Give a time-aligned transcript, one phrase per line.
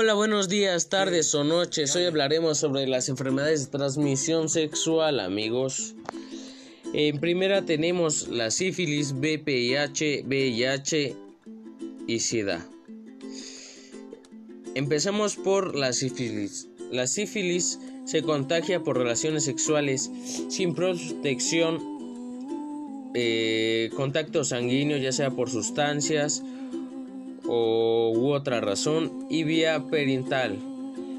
[0.00, 1.96] Hola, buenos días, tardes o noches.
[1.96, 5.96] Hoy hablaremos sobre las enfermedades de transmisión sexual, amigos.
[6.94, 11.16] En primera tenemos la sífilis, BPIH, VIH
[12.06, 12.64] y SIDA.
[14.76, 16.68] Empezamos por la sífilis.
[16.92, 20.08] La sífilis se contagia por relaciones sexuales
[20.48, 21.82] sin protección,
[23.14, 26.44] eh, contacto sanguíneo, ya sea por sustancias
[27.48, 30.58] o, u otra razón, y vía perintal.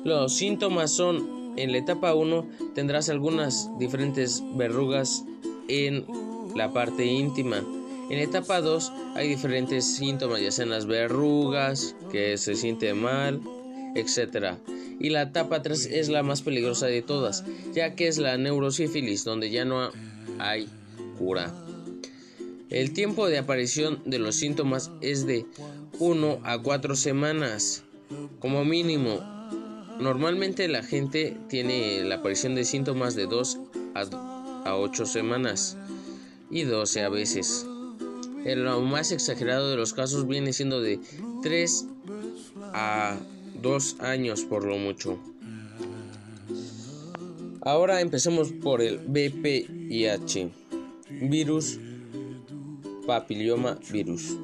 [0.04, 5.25] Los síntomas son, en la etapa 1 tendrás algunas diferentes verrugas
[5.68, 6.05] en
[6.55, 7.57] la parte íntima.
[8.10, 13.41] En la etapa 2 hay diferentes síntomas, ya sean las verrugas, que se siente mal,
[13.96, 14.55] etc.
[15.00, 17.43] Y la etapa 3 es la más peligrosa de todas,
[17.74, 19.89] ya que es la neurosífilis, donde ya no
[20.39, 20.68] hay
[21.18, 21.54] cura.
[22.69, 25.47] El tiempo de aparición de los síntomas es de
[25.97, 27.83] 1 a 4 semanas,
[28.39, 29.21] como mínimo.
[30.00, 33.59] Normalmente la gente tiene la aparición de síntomas de 2
[34.66, 35.77] a 8 semanas
[36.52, 37.66] y 12 a veces.
[38.45, 40.99] El más exagerado de los casos viene siendo de
[41.41, 41.88] 3
[42.73, 43.17] a
[43.63, 45.17] 2 años por lo mucho.
[47.61, 50.51] Ahora empecemos por el BPIH,
[51.22, 51.79] virus
[53.09, 54.38] papilloma virus.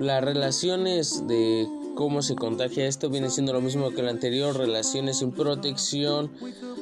[0.00, 5.18] Las relaciones de cómo se contagia esto viene siendo lo mismo que el anterior, relaciones
[5.18, 6.32] sin protección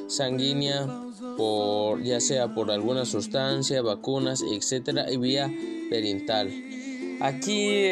[0.07, 0.87] sanguínea
[1.37, 5.53] por ya sea por alguna sustancia, vacunas, etcétera, y vía
[5.91, 6.49] perintal.
[7.21, 7.85] Aquí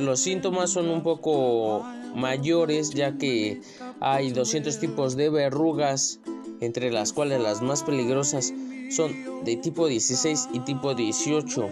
[0.00, 1.84] los síntomas son un poco
[2.16, 3.60] mayores ya que
[4.00, 6.18] hay 200 tipos de verrugas,
[6.60, 8.52] entre las cuales las más peligrosas
[8.90, 11.68] son de tipo 16 y tipo 18.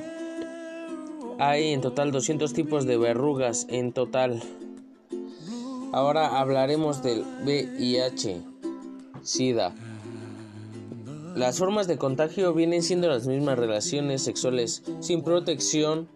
[1.39, 4.43] Hay en total 200 tipos de verrugas en total.
[5.93, 8.41] Ahora hablaremos del VIH,
[9.23, 9.75] SIDA.
[11.35, 16.09] Las formas de contagio vienen siendo las mismas relaciones sexuales sin protección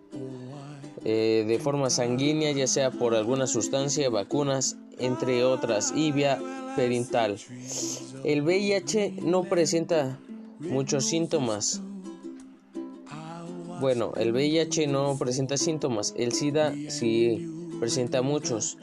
[1.04, 6.38] eh, de forma sanguínea, ya sea por alguna sustancia, vacunas, entre otras, y vía
[6.74, 7.38] perintal.
[8.24, 10.18] El VIH no presenta
[10.60, 11.82] muchos síntomas.
[13.80, 17.46] Bueno, el VIH no presenta síntomas, el SIDA sí
[17.78, 18.78] presenta muchos.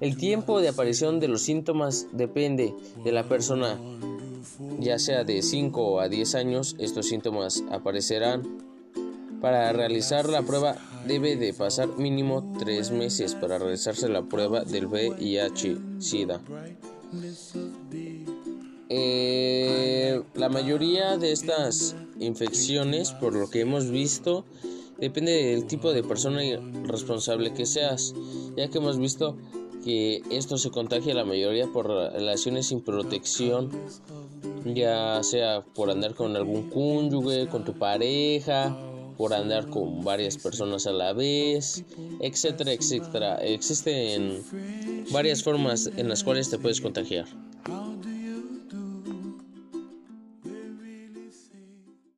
[0.00, 3.78] El tiempo de aparición de los síntomas depende de la persona
[4.78, 8.42] ya sea de 5 a 10 años, estos síntomas aparecerán.
[9.40, 10.76] Para realizar la prueba
[11.06, 16.40] debe de pasar mínimo 3 meses para realizarse la prueba del VIH-Sida.
[18.90, 24.44] Eh, la mayoría de estas infecciones, por lo que hemos visto,
[24.98, 26.42] depende del tipo de persona
[26.84, 28.14] responsable que seas,
[28.56, 29.36] ya que hemos visto
[29.82, 33.70] que esto se contagia la mayoría por relaciones sin protección
[34.64, 38.76] ya sea por andar con algún cónyuge, con tu pareja,
[39.16, 41.84] por andar con varias personas a la vez,
[42.20, 43.36] etcétera, etcétera.
[43.36, 44.42] Existen
[45.10, 47.26] varias formas en las cuales te puedes contagiar.